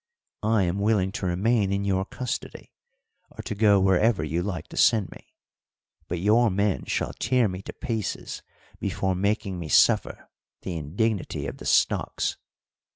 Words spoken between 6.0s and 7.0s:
but your men